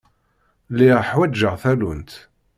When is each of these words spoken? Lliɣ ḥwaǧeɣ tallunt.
Lliɣ 0.71 0.99
ḥwaǧeɣ 1.09 1.53
tallunt. 1.61 2.11